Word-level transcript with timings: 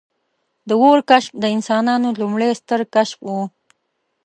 •د 0.67 0.69
اور 0.81 0.99
کشف 1.09 1.33
د 1.41 1.45
انسانانو 1.55 2.07
لومړنی 2.19 2.51
ستر 2.59 2.81
کشف 2.93 3.19
و. 3.25 3.29